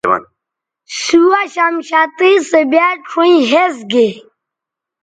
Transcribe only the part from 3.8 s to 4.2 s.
گے